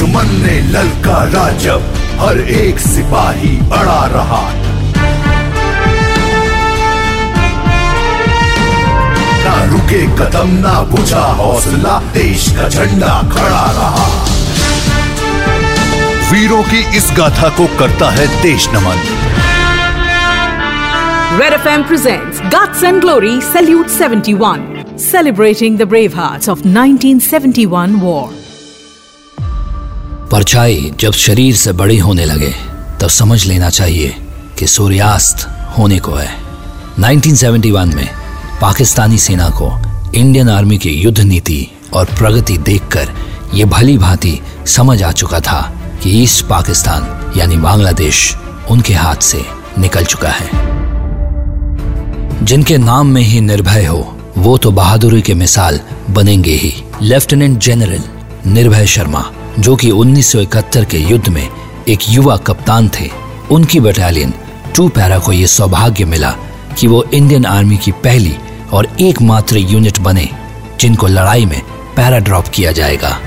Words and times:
दुश्मन 0.00 0.28
ने 0.42 0.54
ललकारा 0.72 1.48
जब 1.62 1.82
हर 2.20 2.38
एक 2.50 2.78
सिपाही 2.80 3.56
अड़ा 3.78 4.04
रहा 4.12 4.40
ना 9.44 9.54
रुके 9.72 10.00
कदम 10.20 10.54
ना 10.62 10.72
बुझा 10.92 11.26
हौसला 11.40 11.98
देश 12.14 12.48
का 12.56 12.68
झंडा 12.68 13.12
खड़ा 13.34 13.66
रहा 13.80 14.06
वीरों 16.32 16.62
की 16.70 16.80
इस 16.96 17.12
गाथा 17.18 17.48
को 17.60 17.66
करता 17.78 18.10
है 18.18 18.26
देश 18.42 18.68
नमन 18.74 19.06
Red 21.40 21.60
FM 21.60 21.86
presents 21.88 22.40
Guts 22.52 22.82
and 22.88 23.00
Glory 23.02 23.36
Salute 23.52 23.88
71, 23.88 24.98
celebrating 24.98 25.76
the 25.76 25.86
brave 25.86 26.12
hearts 26.14 26.48
of 26.48 26.64
1971 26.66 28.00
war. 28.00 28.39
परछाई 30.32 30.92
जब 31.00 31.12
शरीर 31.12 31.56
से 31.56 31.72
बड़ी 31.72 31.98
होने 31.98 32.24
लगे, 32.24 32.54
तब 33.00 33.08
समझ 33.08 33.46
लेना 33.46 33.70
चाहिए 33.70 34.14
कि 34.58 34.66
सूर्यास्त 34.66 35.48
होने 35.78 35.98
को 35.98 36.14
है। 36.14 36.28
1971 37.00 37.94
में 37.94 38.08
पाकिस्तानी 38.60 39.18
सेना 39.18 39.48
को 39.48 39.70
इंडियन 40.14 40.48
आर्मी 40.48 40.78
की 40.78 40.90
युद्ध 40.90 41.20
नीति 41.20 41.66
और 41.92 42.04
प्रगति 42.04 42.58
देखकर 42.58 43.08
ये 43.54 43.64
भली 43.64 43.98
भांति 43.98 44.40
समझ 44.66 45.02
आ 45.02 45.12
चुका 45.12 45.40
था 45.40 45.60
कि 46.02 46.10
ईस्ट 46.22 46.44
पाकिस्तान 46.44 47.32
यानी 47.36 47.56
बांग्लादेश 47.56 48.36
उनके 48.70 48.94
हाथ 48.94 49.16
से 49.16 49.44
निकल 49.78 50.04
चुका 50.04 50.28
है। 50.28 50.48
जिनके 52.44 52.78
नाम 52.78 53.06
में 53.06 53.22
ही 53.22 53.40
निर्भय 53.40 53.84
हो, 53.84 54.18
वो 54.38 54.58
तो 54.58 54.70
बहादुरी 54.70 55.22
के 55.22 55.34
मिसाल 55.34 55.80
बनेंगे 56.10 56.54
ही। 56.54 56.72
लेफ्टिनेंट 57.02 57.58
जनरल 57.58 58.02
निर्भय 58.46 58.86
शर्मा 58.86 59.30
जो 59.58 59.76
कि 59.76 59.90
1971 59.90 60.84
के 60.84 60.98
युद्ध 60.98 61.28
में 61.28 61.48
एक 61.88 61.98
युवा 62.08 62.36
कप्तान 62.36 62.88
थे। 62.88 63.10
उनकी 63.50 63.80
बटालियन 63.80 64.32
टू 64.76 64.88
पैरा 64.88 65.18
को 65.18 65.32
यह 65.32 65.46
सौभाग्य 65.46 66.04
मिला 66.04 66.30
कि 66.78 66.86
वो 66.86 67.02
इंडियन 67.14 67.46
आर्मी 67.46 67.76
की 67.76 67.92
पहली 67.92 68.34
और 68.72 68.88
एकमात्र 69.00 69.58
यूनिट 69.58 69.98
बने, 69.98 70.28
जिनको 70.80 71.06
लड़ाई 71.06 71.46
में 71.46 71.60
पैरा 71.96 72.18
ड्रॉप 72.18 72.48
किया 72.48 72.72
जाएगा। 72.72 73.18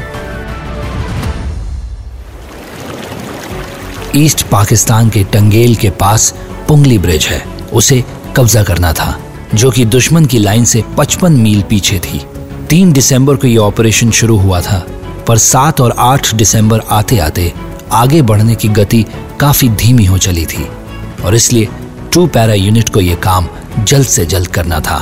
ईस्ट 4.15 4.47
पाकिस्तान 4.47 5.09
के 5.09 5.23
टंगेल 5.23 5.75
के 5.75 5.89
पास 5.89 6.33
पुंगली 6.67 6.97
ब्रिज 6.97 7.25
है। 7.25 7.43
उसे 7.73 8.03
कब्जा 8.35 8.63
करना 8.63 8.93
था, 8.93 9.19
जो 9.53 9.71
कि 9.71 9.85
दुश्मन 9.85 10.25
की 10.25 10.37
लाइन 10.37 10.65
से 10.65 10.83
55 10.97 11.37
मील 11.37 11.61
पीछे 11.61 11.99
थी। 11.99 12.21
3 12.69 12.91
दिसंबर 12.91 13.35
को 13.35 13.47
यह 13.47 13.59
ऑपरेशन 13.59 14.11
शुरू 14.11 14.37
हुआ 14.37 14.61
था। 14.61 14.85
पर 15.27 15.37
7 15.39 15.81
और 15.81 15.95
आठ 15.99 16.33
दिसंबर 16.35 16.81
आते 16.91 17.17
आते 17.27 17.51
आगे 18.01 18.21
बढ़ने 18.29 18.55
की 18.55 18.67
गति 18.79 19.05
काफ़ी 19.41 19.69
धीमी 19.83 20.05
हो 20.05 20.17
चली 20.27 20.45
थी 20.53 20.67
और 21.25 21.35
इसलिए 21.35 21.67
टू 22.13 22.25
पैरा 22.35 22.53
यूनिट 22.53 22.89
को 22.93 23.01
यह 23.01 23.15
काम 23.23 23.47
जल्द 23.87 24.07
से 24.07 24.25
जल्द 24.33 24.47
करना 24.55 24.79
था 24.87 24.99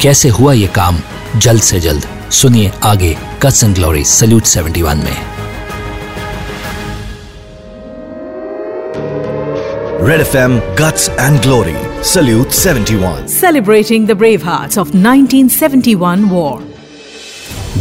कैसे 0.00 0.28
हुआ 0.38 0.52
यह 0.52 0.72
काम 0.76 0.98
जल्द 1.36 1.62
से 1.62 1.80
जल्द 1.80 2.06
सुनिए 2.40 2.72
आगे 2.84 3.16
कट्स 3.42 3.64
एंड 3.64 3.74
ग्लोरी 3.74 4.04
सल्यूट 4.04 4.44
71 4.46 5.04
में 5.04 5.16
Red 10.02 10.22
FM 10.22 10.52
Guts 10.76 11.10
and 11.22 11.42
Glory 11.42 11.74
Salute 12.02 12.52
71. 12.52 13.28
Celebrating 13.28 14.06
the 14.06 14.14
brave 14.14 14.42
hearts 14.42 14.78
of 14.78 14.94
1971 14.94 16.30
war. 16.30 16.62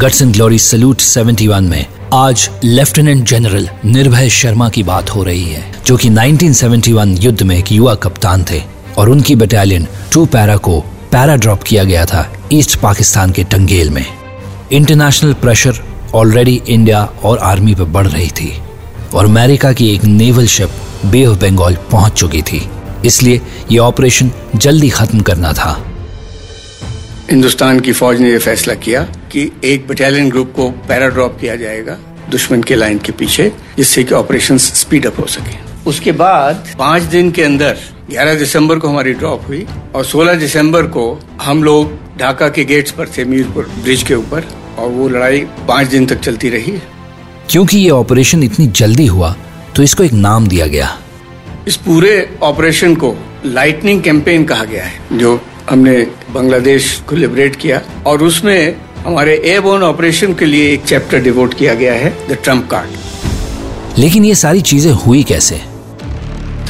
Guts 0.01 0.21
and 0.21 0.31
glory 0.33 0.57
salute 0.59 1.01
71 1.01 1.61
में 1.61 1.85
आज 2.13 2.49
लेफ्टिनेंट 2.63 3.23
जनरल 3.27 3.67
निर्भय 3.85 4.29
शर्मा 4.29 4.69
की 4.69 4.83
बात 4.83 5.09
हो 5.09 5.23
रही 5.23 5.43
है, 5.43 5.63
जो 5.85 5.97
कि 5.97 6.09
1971 6.09 7.15
युद्ध 7.23 7.43
में 7.43 7.55
एक 7.57 7.71
युवा 7.71 7.95
कप्तान 7.95 8.45
थे 8.51 8.61
और 8.97 9.09
उनकी 9.09 9.35
बटालियन 9.35 9.87
टू 10.13 10.25
पैरा 10.25 10.55
को 10.57 10.79
पैरा 11.11 11.35
ड्रॉप 11.35 11.63
किया 11.63 11.83
गया 11.83 12.05
था 12.05 12.25
ईस्ट 12.51 12.79
पाकिस्तान 12.79 13.31
के 13.31 13.43
टंगेल 13.43 13.89
में। 13.89 14.05
इंटरनेशनल 14.71 15.33
प्रेशर 15.33 15.83
ऑलरेडी 16.15 16.61
इंडिया 16.69 17.03
और 17.23 17.37
आर्मी 17.37 17.75
पर 17.75 17.83
बढ़ 17.83 18.07
रही 18.07 18.29
थी 18.29 18.53
और 19.13 19.25
अमेरिका 19.25 19.73
की 19.73 19.93
एक 19.95 20.05
naval 20.05 20.47
ship 20.47 20.71
bay 21.05 21.25
of 21.25 21.39
Bengal 21.39 21.75
पहुँच 21.91 22.13
चुकी 22.13 22.41
थी। 22.41 22.69
इसलिए 23.05 23.41
यह 23.71 23.79
ऑपरेशन 23.79 24.31
जल्दी 24.55 24.89
खत्म 24.89 25.19
करना 25.19 25.53
था। 25.53 25.88
हिंदुस्तान 27.29 27.79
की 27.79 27.91
फौज 27.91 28.19
ने 28.21 28.29
यह 28.31 28.39
फैसला 28.39 28.73
किया 28.73 29.01
कि 29.31 29.41
एक 29.63 29.87
बटालियन 29.87 30.29
ग्रुप 30.29 30.53
को 30.55 30.69
पैरा 30.87 31.07
ड्रॉप 31.07 31.37
किया 31.41 31.55
जाएगा 31.55 31.97
दुश्मन 32.29 32.61
के 32.63 32.75
लाइन 32.75 32.99
के 32.99 33.11
पीछे 33.11 33.51
जिससे 33.77 34.03
कि 34.03 34.13
ऑपरेशन 34.15 34.57
स्पीड 34.57 35.05
अप 35.05 35.19
हो 35.19 35.25
सके। 35.25 35.57
उसके 35.89 36.11
बाद 36.11 36.73
पाँच 36.79 37.03
दिन 37.03 37.29
के 37.31 37.43
अंदर 37.43 37.77
11 38.11 38.37
दिसंबर 38.39 38.79
को 38.79 38.87
हमारी 38.87 39.13
ड्रॉप 39.13 39.47
हुई 39.47 39.65
और 39.95 40.05
16 40.05 40.39
दिसंबर 40.39 40.87
को 40.87 41.05
हम 41.41 41.63
लोग 41.63 41.93
ढाका 42.19 42.49
के 42.49 42.65
गेट्स 42.65 42.91
पर 42.91 43.07
थे 43.07 43.25
मीरपुर 43.25 43.69
ब्रिज 43.83 44.03
के 44.03 44.15
ऊपर 44.15 44.47
और 44.79 44.89
वो 44.89 45.07
लड़ाई 45.09 45.39
पाँच 45.67 45.87
दिन 45.87 46.05
तक 46.05 46.19
चलती 46.19 46.49
रही। 46.49 46.77
क्योंकि 47.49 47.77
ये 47.77 47.89
ऑपरेशन 47.89 48.43
इतनी 48.43 48.67
जल्दी 48.67 49.05
हुआ 49.07 49.35
तो 49.75 49.83
इसको 49.83 50.03
एक 50.03 50.13
नाम 50.13 50.47
दिया 50.47 50.67
गया। 50.67 50.97
इस 51.67 51.75
पूरे 51.77 52.37
ऑपरेशन 52.43 52.95
को 52.95 53.15
लाइटनिंग 53.45 54.01
कैंपेन 54.01 54.45
कहा 54.45 54.63
गया 54.63 54.83
है 54.83 55.17
जो 55.17 55.39
हमने 55.69 55.95
बांग्लादेश 56.31 57.03
को 57.09 57.15
लिबरेट 57.15 57.55
किया 57.55 57.81
और 58.05 58.23
उसमें 58.23 58.75
हमारे 58.97 59.35
एयरबोर्न 59.37 59.83
ऑपरेशन 59.83 60.33
के 60.33 60.45
लिए 60.45 60.71
एक 60.73 60.83
चैप्टर 60.83 61.19
डिवोट 61.19 61.53
किया 61.53 61.73
गया 61.73 61.93
है 61.93 62.09
द 62.29 62.37
ट्रंप 62.43 62.67
कार्ड 62.71 63.97
लेकिन 63.99 64.25
ये 64.25 64.35
सारी 64.35 64.61
चीज़ें 64.61 64.91
हुई 64.91 65.23
कैसे? 65.23 65.61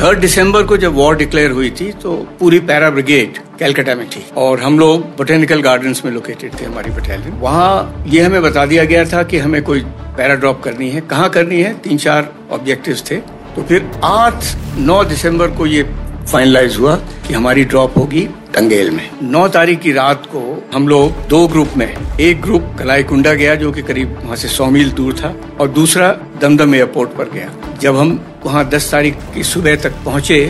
थर्ड 0.02 0.20
दिसंबर 0.20 0.64
को 0.64 0.78
जब 0.78 0.94
वॉर 0.94 1.16
डिक्लेयर 1.16 1.52
हुई 1.52 1.70
थी 1.70 1.92
तो 1.92 2.16
पूरी 2.40 2.60
पैरा 2.60 2.90
ब्रिगेड 2.90 3.38
कैलकाटा 3.60 3.96
में 3.96 4.10
थी 4.10 4.24
और 4.38 4.60
हम 4.60 4.80
लोग 4.80 5.02
बोटेनिकल 5.18 5.62
गार्डन 5.62 5.96
में 6.06 6.12
लोकेटेड 6.12 6.60
थे 6.62 6.66
हमारी 6.66 6.92
बटालियन 6.92 7.34
वहाँ 7.34 8.06
ये 8.08 8.22
हमें 8.22 8.42
बता 8.42 8.66
दिया 8.66 8.84
गया 8.84 9.06
था 9.06 9.24
कि 9.24 9.38
हमें 9.38 9.62
कोई 9.64 9.82
पैरा 10.18 10.36
ड्रॉप 10.36 10.62
करनी 10.64 10.90
है। 10.90 11.02
कहाँ 11.02 11.30
करनी 11.30 11.62
है? 11.62 11.74
तीन 11.74 11.98
चार 11.98 12.34
ऑब्जेक्टिव्स 12.52 13.04
थे। 13.12 13.16
तो 13.56 13.64
फिर 13.64 13.92
आठ 14.04 14.44
नौ 14.78 15.04
दिसंबर 15.04 15.48
को 15.48 15.66
ये 15.66 15.84
फाइनलाइज 16.32 16.76
हुआ 16.78 16.96
कि 17.28 17.34
हमारी 17.34 17.64
ड्रॉप 17.66 17.98
होगी 17.98 18.28
टंगेल 18.54 18.90
में। 18.92 19.10
नौ 19.24 19.48
तारीख 19.48 19.80
की 19.80 19.92
रात 19.92 20.26
को 20.26 20.42
हम 20.74 20.88
लोग 20.88 21.28
दो 21.30 21.48
ग्रुप 21.48 21.78
में, 21.78 22.18
एक 22.20 22.42
ग्रुप 22.42 22.76
कलाई 22.80 23.04
कुंडा 23.04 23.34
गया 23.34 23.56
जो 23.56 23.72
कि 23.72 23.82
करीब 23.82 24.18
वहाँ 24.24 24.36
से 24.36 24.48
सौ 24.48 24.66
मील 24.68 24.92
दूर 24.92 25.14
था 25.14 25.34
और 25.60 25.68
दूसरा 25.70 26.12
दमदम 26.42 26.76
एयरपोर्ट 26.76 27.10
पर 27.10 27.30
गया। 27.30 27.50
जब 27.82 27.98
हम 27.98 28.20
वहाँ 28.46 28.68
दस 28.70 28.92
तारीख 28.92 29.16
की 29.36 29.44
सुबह 29.44 29.76
तक 29.76 29.94
पहुँचे, 30.06 30.42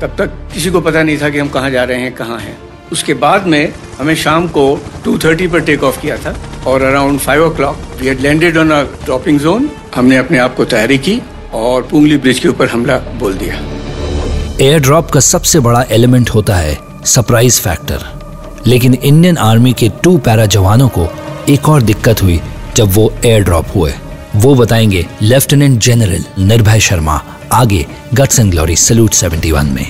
तब 0.00 0.14
तक 0.18 0.38
किसी 0.54 0.70
को 0.70 0.80
पता 0.80 1.02
नहीं 1.02 1.18
था 1.18 1.28
कि 1.28 1.38
हम 1.38 1.48
कहाँ 1.48 1.70
जा 1.70 1.84
रहे 1.84 2.00
हैं, 2.00 2.12
कहाँ 2.14 2.38
हैं। 2.38 2.56
उसके 2.92 3.14
बाद 3.16 3.46
में 3.46 3.72
हमें 3.98 4.14
शाम 4.16 4.46
को 4.48 4.64
2:30 5.04 5.48
पर 5.48 5.60
टेक 5.60 5.82
ऑफ़ 5.84 6.00
किया 6.00 6.16
था 6.16 6.36
और 6.66 6.82
around 6.82 7.18
five 7.20 7.44
o'clock 7.56 7.76
we 8.00 8.06
had 8.06 8.20
landed 8.20 8.56
on 8.56 8.70
a 8.70 8.82
dropping 9.04 9.40
zone 9.40 9.68
हमने 9.94 10.16
अपने 10.16 10.38
आप 10.38 10.54
को 10.56 10.64
तैयारी 10.66 10.98
की 10.98 11.20
और 11.54 11.82
पुंगली 11.82 12.16
ब्रिज 12.18 12.38
के 12.38 12.48
ऊपर 12.48 12.68
हमला 12.68 12.98
बोल 13.20 13.34
दिया। 13.34 13.60
एयर 14.60 14.80
ड्रॉप 14.82 15.10
का 15.10 15.20
सबसे 15.20 15.60
बड़ा 15.60 15.82
एलिमेंट 15.92 16.30
होता 16.30 16.54
है 16.56 16.78
सरप्राइज़ 17.06 17.60
फैक्टर 17.62 18.04
लेकिन 18.66 18.94
इंडियन 18.94 19.36
आर्मी 19.38 19.72
के 19.82 19.88
टू 20.04 20.16
पैरा 20.26 20.46
जवानों 20.54 20.88
को 20.98 21.06
एक 21.48 21.68
और 21.68 21.82
दिक्कत 21.82 22.22
हुई 22.22 22.40
जब 22.76 22.92
वो 22.94 23.12
एयर 23.26 23.44
ड्रॉप 23.44 23.66
हुए 23.76 23.92
वो 24.36 24.54
बताएँगे 24.54 25.06
लेफ्टिनेंट 25.22 25.78
जनरल 25.82 26.24
निर्भय 26.48 26.80
शर्मा 26.88 27.20
आगे 27.52 27.84
गट्स 28.14 28.40
एंड 28.40 28.50
ग्लोरी 28.52 28.76
सल्यूट 28.86 29.14
71 29.14 29.70
में 29.76 29.86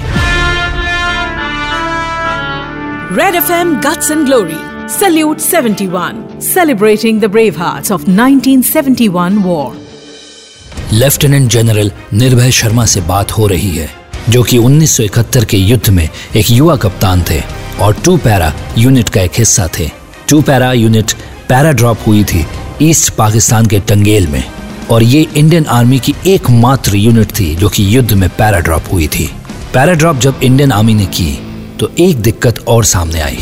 Red 3.18 3.36
FM 3.38 3.70
Guts 3.84 4.10
and 4.14 4.26
Glory. 4.28 4.56
Salute 4.94 5.44
71. 5.44 6.18
Celebrating 6.48 7.20
the 7.22 7.30
brave 7.36 7.60
hearts 7.60 7.92
of 7.96 8.02
1971 8.08 9.38
war. 9.46 9.68
Lieutenant 10.92 11.50
general 11.52 11.90
Nirbhay 12.14 12.50
Sharma 12.58 12.84
से 12.94 13.00
बात 13.08 13.32
हो 13.38 13.46
रही 13.46 13.70
है 13.76 13.88
जो 14.28 14.42
कि 14.42 14.58
1971 14.58 15.44
के 15.44 15.56
युद्ध 15.56 15.90
में 15.90 16.08
एक 16.36 16.50
युवा 16.50 16.76
कप्तान 16.76 17.22
थे 17.30 17.40
और 17.80 17.94
टू 18.04 18.16
पैरा 18.16 18.52
यूनिट 18.78 19.08
का 19.08 19.20
एक 19.20 19.38
हिस्सा 19.38 19.68
थे। 19.78 19.88
Two 20.28 20.40
para 20.42 20.72
unit 20.72 21.12
para 21.48 21.72
drop 21.72 21.98
हुई 22.06 22.24
थी 22.24 22.44
ईस्ट 22.82 23.12
पाकिस्तान 23.14 23.66
के 23.66 23.80
टंगेल 23.88 24.26
में 24.26 24.42
और 24.90 25.02
ये 25.02 25.26
इंडियन 25.36 25.66
आर्मी 25.66 25.98
की 25.98 26.14
एकमात्र 26.26 26.96
यूनिट 26.96 27.32
थी 27.38 27.54
जो 27.56 27.68
कि 27.68 27.96
युद्ध 27.96 28.12
में 28.12 28.28
पैरा 28.30 28.60
ड्रॉप 28.60 28.92
हुई 28.92 29.08
थी। 29.08 29.28
पैरा 29.74 29.94
ड्रॉप 29.94 30.16
जब 30.16 30.40
इंडियन 30.42 30.72
आर्मी 30.72 30.94
ने 30.94 31.06
की 31.06 31.32
तो 31.80 31.90
एक 31.98 32.20
दिक्कत 32.22 32.64
और 32.68 32.84
सामने 32.84 33.20
आई। 33.20 33.38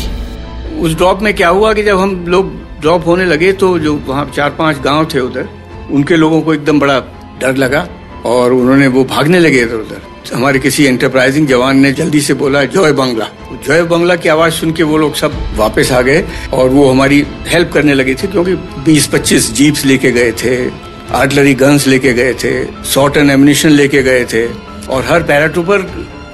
उस 0.79 0.95
ड्रॉप 0.95 1.21
में 1.21 1.33
क्या 1.35 1.49
हुआ 1.49 1.73
कि 1.73 1.83
जब 1.83 1.99
हम 1.99 2.15
लोग 2.27 2.51
ड्रॉप 2.81 3.07
होने 3.07 3.25
लगे 3.25 3.51
तो 3.53 3.77
जो 3.79 3.95
वहाँ 4.07 4.29
चार 4.35 4.49
पाँच 4.49 4.79
गाँव 4.81 5.05
थे 5.13 5.19
उधर, 5.19 5.47
उनके 5.91 6.17
लोगों 6.17 6.41
को 6.41 6.53
एकदम 6.53 6.79
बड़ा 6.79 6.99
डर 7.41 7.55
लगा 7.55 7.87
और 8.25 8.53
उन्होंने 8.53 8.87
वो 8.87 9.03
भागने 9.05 9.39
लगे 9.39 9.61
इधर 9.61 9.75
उधर 9.75 10.01
हमारे 10.33 10.59
किसी 10.59 10.85
एंटरप्राइजिंग 10.85 11.47
जवान 11.47 11.77
ने 11.79 11.91
जल्दी 11.93 12.21
से 12.21 12.33
बोला, 12.33 12.63
जॉय 12.65 12.91
बंगला। 12.93 13.27
जॉय 13.65 13.83
बंगला 13.83 14.15
की 14.15 14.29
आवाज़ 14.29 14.53
सुन 14.53 14.71
के 14.71 14.83
वो 14.83 14.97
लोग 14.97 15.15
सब 15.15 15.33
वापस 15.57 15.91
आ 15.91 16.01
गए 16.01 16.23
और 16.53 16.69
वो 16.69 16.89
हमारी 16.89 17.23
हेल्प 17.47 17.71
करने 17.73 17.93
लगे 17.93 18.15
थे, 18.15 18.27
क्योंकि 18.27 18.53
20-25 18.85 19.51
जीप्स 19.53 19.85
लेके 19.85 20.11
गए 20.11 20.31
थे 20.43 20.55
आर्टलरी 21.13 21.53
गन्स 21.55 21.87
लेके 21.87 22.13
गए 22.13 22.33
थे 22.33 22.53
सौ 22.85 23.07
टन 23.07 23.29
एमिनेशन 23.29 23.69
लेके 23.71 24.03
गए 24.03 24.25
थे, 24.25 24.45
और 24.87 25.05
हर 25.09 25.23
पैराट्रूपर 25.23 25.81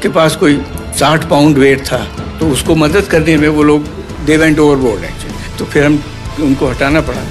के 0.01 0.10
पास 0.10 0.36
कोई 0.36 0.62
साठ 1.00 1.30
पाउंड 1.30 1.57
वेट 1.57 1.86
था। 1.86 1.98
तो 2.40 2.50
उसको 2.50 2.75
मदद 2.75 3.06
करने 3.06 3.38
में 3.38 3.48
वो 3.50 3.63
लोग 3.63 3.86
दे 4.25 4.38
वेंट 4.38 4.60
ओवरबोर्ड 4.60 5.04
एक्चुअली 5.04 5.57
तो 5.60 5.66
फिर 5.66 5.84
हम 5.84 6.04
उनको 6.42 6.68
हटाना 6.68 7.01
पड़ा। 7.01 7.24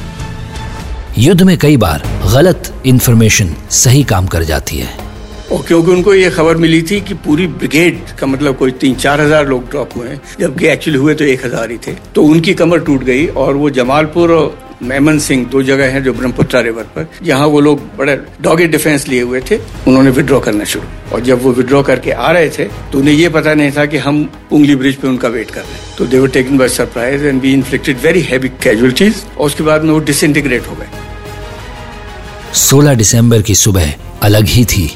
युद्ध 1.19 1.43
में 1.43 1.57
कई 1.59 1.77
बार 1.77 2.03
गलत 2.33 2.73
इंफॉर्मेशन 2.87 3.55
सही 3.71 4.03
काम 4.05 4.27
कर 4.27 4.43
जाती 4.45 4.77
है। 4.77 5.02
और 5.53 5.63
क्योंकि 5.69 5.91
उनको 5.91 6.15
ये 6.15 6.31
खबर 6.31 6.57
मिली 6.57 6.83
थी 6.83 7.01
कि 7.01 7.15
पूरी 7.25 7.47
ब्रिगेड 7.47 7.99
का 8.19 8.27
मतलब 8.27 8.57
कोई 8.57 8.71
तीन 8.81 8.95
चार 8.97 9.21
हज़ार 9.21 9.49
लोग 9.49 9.69
ड्रॉप 9.71 9.97
हुए 9.97 10.09
हैं। 10.09 10.21
जबकि 10.41 10.67
एक्चुअली 10.69 10.99
हुए 10.99 11.15
तो 11.15 11.25
एक 11.27 11.45
हज़ार 11.45 11.71
ही 11.71 11.79
थे। 11.87 11.93
तो 12.15 12.23
उनकी 12.25 12.55
कमर 12.55 12.81
टूट 12.81 13.03
गई 13.05 13.27
और 13.27 13.57
वो 13.57 13.71
जमालपुर 13.71 14.33
और 14.33 14.59
मेमन 14.83 15.19
सिंह 15.19 15.45
दो 15.47 15.63
जगह 15.63 15.93
हैं 15.93 16.03
जो 16.05 16.13
ब्रह्मपुत्रा 16.13 16.61
रिवर 16.61 16.83
पर। 16.95 17.07
जहाँ 17.25 17.47
वो 17.47 17.61
लोग 17.61 17.81
बड़े 17.99 18.17
डॉगे 18.43 18.67
डिफेंस 18.69 19.07
लिए 19.09 19.21
हुए 19.23 19.41
थे। 19.51 19.59
उन्होंने 19.89 20.11
विड्रॉ 20.11 20.41
करना 20.41 20.65
शुरू। 20.65 20.87
और 21.13 21.21
जब 21.21 21.43
वो 21.43 21.53
विड्रॉ 21.53 21.83
करके 21.83 22.11
आ 22.11 22.31
रहे 22.33 22.49
थे 22.51 22.65
तो 22.93 22.99
उन्हें 22.99 23.15
ये 23.15 23.29
पता 23.29 23.55
नहीं 23.55 23.71
था 23.73 23.85
कि 23.87 23.99
हम 23.99 24.29
उंगली 24.53 24.77
ब्रिज 24.77 24.97
पे 24.97 25.09
उनका 25.09 25.29
वेट 25.29 25.51
कर 25.51 25.61
रहे 25.61 25.73
हैं। 25.73 25.97
तो 25.99 26.07
they were 26.07 26.29
taken 26.31 26.59
by 26.59 26.69
surprise 26.71 27.25
and 27.25 27.41
we 27.41 27.53
inflicted 27.53 27.99
very 27.99 28.21
heavy 28.23 28.49
casualties 28.63 29.23
और 29.39 29.47
उसके 29.47 29.65
बाद 29.65 29.85
में 29.85 29.93
वो 29.93 29.99
डिसइंटीग्रेट 30.01 30.67
हो 30.67 30.77
गए। 30.77 30.89
16 32.61 32.95
दिसंबर 32.95 33.43
की 33.43 33.55
सुबह 33.57 33.95
अलग 34.23 34.47
ही 34.47 34.65
थी। 34.67 34.91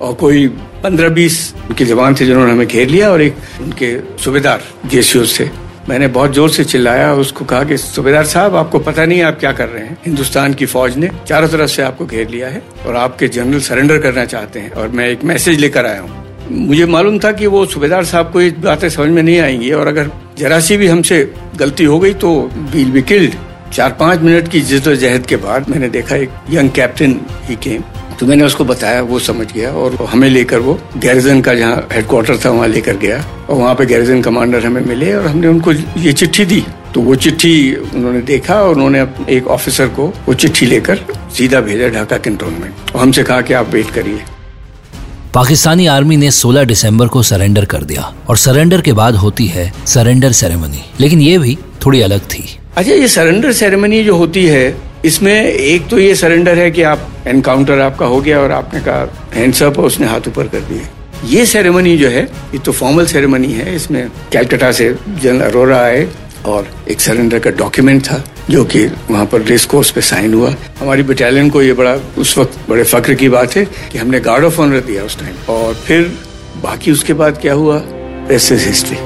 और 0.00 0.14
कोई 0.14 0.48
पंद्रह 0.82 1.08
बीस 1.08 1.54
उनके 1.68 1.84
जवान 1.84 2.14
थे 2.14 2.26
जिन्होंने 2.26 2.52
हमें 2.52 2.66
घेर 2.66 2.88
लिया 2.88 3.10
और 3.10 3.22
एक 3.22 3.36
उनके 3.60 4.00
सूबेदार 4.24 4.62
जेसीओ 4.86 5.26
थे 5.40 5.70
मैंने 5.88 6.06
बहुत 6.06 6.32
ज़ोर 6.32 6.50
से 6.50 6.64
चिल्लाया 6.64 7.12
और 7.12 7.20
उसको 7.20 7.44
कहा 7.44 7.64
कि, 7.64 7.76
सूबेदार 7.76 8.24
साहब, 8.24 8.56
आपको 8.56 8.78
पता 8.78 9.06
नहीं 9.06 9.22
आप 9.22 9.40
क्या 9.40 9.52
कर 9.52 9.68
रहे 9.68 9.82
हैं? 9.82 9.98
हिंदुस्तान 10.06 10.54
की 10.54 10.66
फौज 10.66 10.96
ने 10.96 11.10
चारों 11.28 11.48
तरफ़ 11.48 11.70
से 11.70 11.82
आपको 11.82 12.06
घेर 12.06 12.28
लिया 12.28 12.48
है 12.48 12.62
और 12.86 12.96
आपके 12.96 13.28
जनरल 13.28 13.60
सरेंडर 13.60 13.98
करना 13.98 14.24
चाहते 14.24 14.60
हैं 14.60 14.70
और 14.70 14.88
मैं 14.88 15.08
एक 15.08 15.24
मैसेज 15.24 15.58
लेकर 15.58 15.86
आया 15.86 16.00
हूँ। 16.00 16.24
मुझे 16.50 16.86
मालूम 16.86 17.18
था 17.18 17.32
कि 17.32 17.46
वो 17.46 17.66
सूबेदार 17.66 18.04
साहब 18.04 18.32
को 18.32 18.40
ये 18.40 18.50
बातें 18.50 18.88
समझ 18.88 19.08
में 19.08 19.22
नहीं 19.22 19.40
आएँगी 19.40 19.70
और 19.70 19.86
अगर 19.86 20.10
जरा 20.38 20.60
सी 20.60 20.76
भी 20.76 20.86
हमसे 20.86 21.34
गलती 21.56 21.84
हो 21.84 22.00
गई 22.00 22.14
तो 22.14 22.50
वील 22.54 22.90
बी 22.90 23.02
किल्ड 23.02 23.34
चार 23.72 23.96
पाँच 24.00 24.20
मिनट 24.20 24.48
की 24.48 24.60
जिद्दोजहद 24.60 25.26
के 25.26 25.36
बाद 25.36 25.68
मैंने 25.68 25.88
देखा 25.88 26.16
एक 26.16 26.30
यंग 26.50 26.70
कैप्टन 26.70 27.20
ही 27.44 27.56
केम 27.56 27.82
तो 28.20 28.26
मैंने 28.26 28.44
उसको 28.44 28.64
बताया 28.64 29.02
वो 29.02 29.18
समझ 29.18 29.46
गया 29.52 29.70
और 29.72 29.94
हमें 30.10 30.28
लेकर 30.30 30.58
वो 30.58 30.78
गैरिजन 30.96 31.40
का 31.40 31.54
जहाँ 31.54 31.76
हेडक्वार्टर 31.92 32.36
था 32.38 32.50
वहाँ 32.50 32.66
लेकर 32.68 32.96
गया 32.96 33.18
और 33.48 33.56
वहाँ 33.56 33.74
पे 33.74 33.86
गैरिजन 33.86 34.20
कमांडर 34.22 34.64
हमें 34.66 34.84
मिले 34.86 35.12
और 35.14 35.26
हमने 35.26 35.46
उनको 35.48 35.72
ये 35.72 36.12
चिट्ठी 36.12 36.44
दी। 36.44 36.60
तो 36.94 37.00
वो 37.00 37.14
चिट्ठी 37.16 37.52
उन्होंने 37.74 38.20
देखा 38.22 38.54
और 38.62 38.74
उन्होंने 38.74 39.00
एक 39.36 39.46
ऑफिसर 39.48 39.88
को 39.88 40.06
वो 40.26 40.34
चिट्ठी 40.34 40.66
लेकर 40.66 41.00
सीधा 41.36 41.60
भेजा 41.60 41.88
ढाका 41.88 42.16
कैंटोनमेंट 42.18 42.94
और 42.94 43.00
हमसे 43.00 43.22
कहा 43.22 43.40
कि 43.40 43.54
आप 43.54 43.70
वेट 43.72 43.90
करिए। 43.90 44.20
पाकिस्तानी 45.34 45.86
आर्मी 45.86 46.16
ने 46.16 46.30
16 46.32 46.66
दिसंबर 46.66 47.08
को 47.08 47.22
सरेंडर 47.22 47.64
कर 47.64 47.84
दिया 47.84 48.12
और 48.28 48.36
सरेंडर 48.36 48.80
के 48.80 48.92
बाद 48.92 49.16
होती 49.16 49.46
है 49.46 49.72
सरेंडर 49.86 50.32
सेरेमनी 50.32 50.84
लेकिन 51.00 51.20
ये 51.20 51.38
भी 51.38 51.58
थोड़ी 51.86 52.00
अलग 52.02 52.20
थी। 52.26 52.44
अच्छा 52.76 52.92
ये 52.92 53.08
सरेंडर 53.08 53.52
सेरेमनी 53.52 54.04
जो 54.04 54.16
होती 54.16 54.46
है 54.46 54.89
इसमें 55.04 55.32
एक 55.44 55.86
तो 55.88 55.98
ये 55.98 56.14
सरेंडर 56.14 56.58
है 56.58 56.70
कि 56.70 56.82
आप 56.82 57.06
एनकाउंटर 57.26 57.80
आपका 57.80 58.06
हो 58.06 58.20
गया 58.20 58.40
और 58.40 58.52
आपने 58.52 58.80
कहा 58.80 59.08
हैंड्स 59.34 59.62
अप 59.62 59.78
और 59.78 59.84
उसने 59.84 60.06
हाथ 60.06 60.28
ऊपर 60.28 60.48
कर 60.48 60.60
दिए। 60.60 60.82
ये 61.26 61.44
सेरेमनी 61.46 61.96
जो 61.98 62.08
है, 62.08 62.22
ये 62.22 62.58
तो 62.58 62.72
फॉर्मल 62.72 63.06
सेरेमनी 63.06 63.52
है, 63.52 63.74
इसमें 63.76 64.10
कैलकटा 64.32 64.72
से 64.72 64.94
जनरल 65.08 65.40
अरोरा 65.40 65.78
आए 65.78 66.08
और 66.46 66.68
एक 66.90 67.00
सरेंडर 67.00 67.38
का 67.38 67.50
डॉक्यूमेंट 67.50 68.02
था, 68.02 68.22
जो 68.50 68.64
कि 68.64 68.84
वहाँ 69.10 69.26
पर 69.26 69.42
रेस 69.42 69.64
कोर्स 69.64 69.90
पे 69.90 70.00
साइन 70.00 70.34
हुआ। 70.34 70.54
हमारी 70.80 71.02
बटालियन 71.02 71.50
को 71.50 71.62
ये 71.62 71.72
बड़ा, 71.72 71.94
उस 72.18 72.36
वक्त 72.38 72.58
बड़े 72.68 72.84
फक्र 72.84 73.14
की 73.14 73.28
बात 73.28 73.56
है 73.56 73.64
कि 73.92 73.98
हमने 73.98 74.20
गार्ड 74.20 74.44
ऑफ़ 74.44 74.60
ऑनर 74.60 74.80
दिया 74.80 75.04
उस 75.04 75.18
टाइम 75.20 75.54
और 75.54 75.74
फिर 75.76 76.10
बाकी 76.62 76.92
उसके 76.92 77.12
बाद 77.12 77.38
क्या 77.40 77.54
हुआ? 77.54 77.82
History 78.30 78.96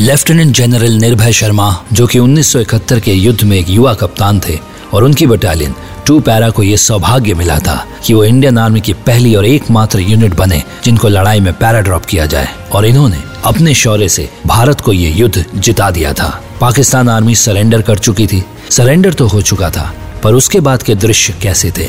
lieutenant 0.00 0.54
general 0.56 0.92
Nirbhay 0.92 1.32
Sharma, 1.32 1.84
जो 1.92 2.06
कि 2.06 2.18
1971 2.18 3.00
के 3.00 3.12
युद्ध 3.12 3.42
में 3.44 3.56
एक 3.56 3.68
युवा 3.68 3.94
कप्तान 3.94 4.40
थे 4.40 4.56
और 4.92 5.04
उनकी 5.04 5.26
बटालियन 5.26 5.74
टू 6.06 6.20
पैरा 6.20 6.50
को 6.50 6.62
यह 6.62 6.76
सौभाग्य 6.76 7.34
मिला 7.34 7.58
था 7.58 7.86
कि 8.06 8.14
वो 8.14 8.24
इंडियन 8.24 8.58
आर्मी 8.58 8.80
की 8.80 8.92
पहली 8.92 9.34
और 9.34 9.46
एकमात्र 9.46 10.00
यूनिट 10.00 10.34
बने, 10.34 10.62
जिनको 10.84 11.08
लड़ाई 11.08 11.40
में 11.40 11.52
पैरा 11.52 11.80
ड्रॉप 11.80 12.04
किया 12.04 12.26
जाए। 12.26 12.48
और 12.72 12.86
इन्होंने 12.86 13.16
अपने 13.44 13.74
शौर्य 13.74 14.08
से 14.08 14.28
भारत 14.46 14.80
को 14.80 14.92
ये 14.92 15.10
युद्ध 15.10 15.44
जिता 15.54 15.90
दिया 15.90 16.12
था। 16.12 16.42
पाकिस्तान 16.60 17.08
आर्मी 17.08 17.34
सरेंडर 17.34 17.82
कर 17.82 17.98
चुकी 17.98 18.26
थी। 18.26 18.44
सरेंडर 18.70 19.14
तो 19.14 19.26
हो 19.26 19.42
चुका 19.42 19.70
था, 19.70 19.94
पर 20.22 20.34
उसके 20.34 20.60
बाद 20.60 20.82
के 20.82 20.94
दृश्य 20.94 21.34
कैसे 21.42 21.70
थे? 21.70 21.88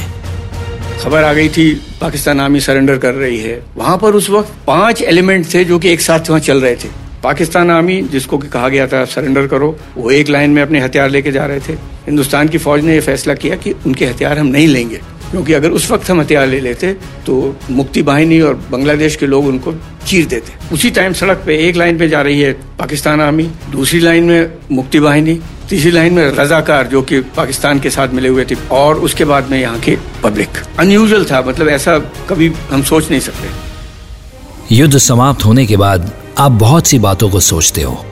खबर 1.03 1.23
आ 1.23 1.33
गई 1.33 1.49
थी, 1.49 1.73
पाकिस्तान 2.01 2.39
आर्मी 2.39 2.59
सरेंडर 2.59 2.97
कर 2.97 3.13
रही 3.13 3.39
है। 3.39 3.61
वहाँ 3.77 3.97
पर 3.97 4.15
उस 4.15 4.29
वक्त 4.29 4.53
पाँच 4.67 5.01
एलिमेंट 5.01 5.53
थे 5.53 5.63
जो 5.65 5.79
कि 5.79 5.89
एक 5.89 6.01
साथ 6.01 6.19
वहाँ 6.19 6.39
चल 6.39 6.61
रहे 6.61 6.75
थे। 6.75 7.00
पाकिस्तान 7.23 7.71
आर्मी, 7.71 8.01
जिसको 8.03 8.37
कि 8.37 8.47
कहा 8.47 8.69
गया 8.69 8.85
था 8.87 9.03
सरेंडर 9.05 9.47
करो, 9.47 9.75
वो 9.97 10.11
एक 10.11 10.29
लाइन 10.29 10.51
में 10.51 10.61
अपने 10.61 10.79
हथियार 10.79 11.09
लेके 11.09 11.31
जा 11.31 11.45
रहे 11.45 11.59
थे। 11.59 11.73
हिंदुस्तान 12.05 12.47
की 12.47 12.57
फौज 12.57 12.83
ने 12.83 12.95
यह 12.95 13.01
फैसला 13.01 13.33
किया 13.35 13.55
कि 13.55 13.71
उनके 13.85 14.05
हथियार 14.05 14.39
हम 14.39 14.47
नहीं 14.47 14.67
लेंगे, 14.67 15.01
क्योंकि 15.31 15.53
अगर 15.53 15.71
उस 15.71 15.89
वक्त 15.91 16.09
हम 16.09 16.21
हथियार 16.21 16.47
ले 16.47 16.59
लेते 16.59 16.93
तो 17.25 17.55
मुक्ति 17.71 18.01
बाहिनी 18.01 18.39
और 18.41 18.53
बांग्लादेश 18.71 19.15
के 19.15 19.27
लोग 19.27 19.45
उनको 19.47 19.73
चीर 20.07 20.25
देते। 20.25 20.53
उसी 20.73 20.89
टाइम 20.91 21.13
सड़क 21.13 21.43
पे 21.45 21.57
एक 21.67 21.75
लाइन 21.75 21.97
पे 21.97 22.07
जा 22.09 22.21
रही 22.21 22.41
है 22.41 22.51
पाकिस्तान 22.79 23.21
आर्मी, 23.21 23.43
दूसरी 23.71 23.99
लाइन 23.99 24.23
में 24.23 24.53
मुक्ति 24.71 24.99
बाहिनी, 24.99 25.39
तीसरी 25.69 25.91
लाइन 25.91 26.13
में 26.13 26.23
रजाकार, 26.31 26.87
जो 26.87 27.01
कि 27.01 27.19
पाकिस्तान 27.37 27.79
के 27.79 27.89
साथ 27.89 28.13
मिले 28.13 28.29
हुए 28.29 28.45
थे, 28.45 28.55
और 28.71 28.99
उसके 28.99 29.25
बाद 29.25 29.51
में 29.51 29.59
यहाँ 29.59 29.79
के 29.79 29.97
पब्लिक 30.23 30.63
अनयूजल 30.79 31.25
था 31.25 31.41
मतलब 31.41 31.69
ऐसा 31.69 31.97
कभी 32.29 32.51
हम 32.71 32.83
सोच 32.83 33.09
नहीं 33.11 33.19
सकते। 33.21 34.75
युद्ध 34.75 34.97
समाप्त 34.99 35.45
होने 35.45 35.65
के 35.65 35.77
बाद 35.77 36.11
आप 36.41 36.51
बहुत 36.51 36.87
सी 36.87 36.99
बातों 36.99 37.29
को 37.29 37.39
सोचते 37.39 37.81
हो। 37.81 38.05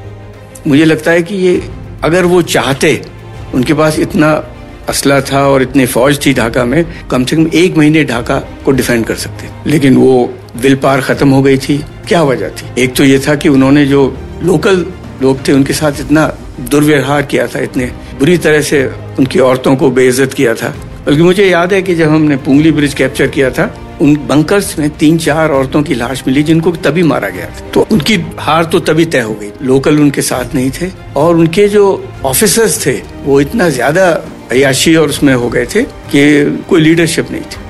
मुझे 0.68 0.86
लगता 0.86 1.12
है 1.12 1.24
कि 1.24 1.36
ये 1.36 1.70
अगर 2.04 2.26
वो 2.26 2.42
चाहते, 2.42 3.02
उनके 3.54 3.74
पास 3.74 4.00
इतना 4.00 4.46
असला 4.90 5.22
था 5.22 5.48
और 5.48 5.62
इतनी 5.62 5.86
फौज 5.86 6.26
थी 6.26 6.34
ढाका 6.34 6.66
में, 6.66 7.08
कम 7.12 7.26
से 7.26 7.36
कम 7.36 7.48
एक 7.54 7.78
महीने 7.78 8.04
ढाका 8.04 8.38
को 8.66 8.72
डिफेंड 8.72 9.06
कर 9.06 9.16
सकते। 9.16 9.70
लेकिन 9.70 9.98
वो 9.98 10.34
विल 10.58 10.76
पार 10.76 11.02
खत्म 11.02 11.30
हो 11.30 11.42
गई 11.42 11.58
थी। 11.58 11.86
क्या 12.08 12.24
वजह 12.24 12.50
थी? 12.50 12.82
एक 12.82 12.96
तो 12.96 13.04
ये 13.04 13.20
था 13.20 13.36
कि 13.36 13.50
उन्होंने 13.50 13.86
जो 13.86 14.18
लोकल 14.44 14.86
लोग 15.22 15.48
थे, 15.48 15.54
उनके 15.54 15.74
साथ 15.74 15.92
इतना 15.92 16.38
दुर्व्यवहार 16.60 17.22
किया 17.22 17.48
था, 17.48 17.60
इतने 17.60 17.86
बुरी 18.20 18.38
तरह 18.38 18.62
से 18.62 18.92
उनकी 19.20 19.40
औरतों 19.40 19.76
को 19.76 19.92
बेइज्जत 19.92 20.34
किया 20.34 20.54
था। 20.54 20.76
बल्कि 21.06 21.22
मुझे 21.22 21.46
याद 21.46 21.74
है 21.74 21.82
कि 21.82 21.96
जब 21.96 22.10
हमने 22.10 22.38
पुंगली 22.38 22.72
ब्रिज 22.72 22.94
कैप्चर 22.94 23.28
किया 23.28 23.50
था 23.50 23.89
उन 24.02 24.16
बंकर्स 24.28 24.78
में 24.80 24.90
तीन, 24.90 25.18
चार 25.18 25.52
औरतों 25.52 25.82
की 25.84 25.96
लाश 25.96 26.24
मिली 26.28 26.44
जिनको 26.44 26.72
तभी 26.78 27.04
मारा 27.04 27.30
गया 27.30 27.46
था। 27.48 27.70
तो 27.70 27.88
उनकी 27.92 28.16
हार 28.40 28.66
तो 28.66 28.80
तभी 28.82 29.06
तय 29.06 29.22
हो 29.22 29.34
गई। 29.34 29.52
लोकल 29.62 30.00
उनके 30.00 30.22
साथ 30.22 30.56
नहीं 30.56 30.72
थे 30.72 30.90
और 31.18 31.36
उनके 31.36 31.68
जो 31.68 31.86
ऑफिसर्स 32.26 32.86
थे, 32.86 32.94
वो 33.24 33.40
इतना 33.42 33.70
ज़्यादा 33.70 34.06
अयाशी 34.52 34.96
और 34.96 35.10
उसमें 35.10 35.34
हो 35.34 35.50
गए 35.50 35.66
थे 35.66 35.84
कि 35.84 36.64
कोई 36.70 36.82
लीडरशिप 36.82 37.32
नहीं 37.32 37.42
थी। 37.42 37.68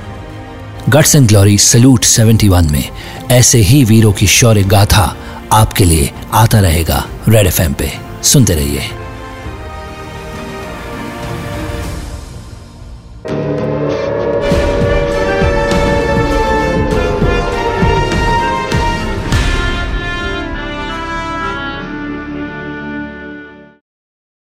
गट्स 0.90 1.14
एंड 1.16 1.28
ग्लोरी 1.28 1.58
सल्यूट 1.58 2.04
71 2.04 2.70
में 2.70 2.84
ऐसे 3.30 3.58
ही 3.62 3.82
वीरों 3.84 4.12
की 4.12 4.26
शौर्य 4.28 4.62
गाथा 4.68 5.16
आपके 5.52 5.84
लिए 5.84 6.10
आता 6.34 6.60
रहेगा 6.60 7.04
रेड 7.28 7.46
एफएम 7.46 7.72
पे। 7.72 7.90
सुनते 8.22 8.54
रहिए। 8.54 8.99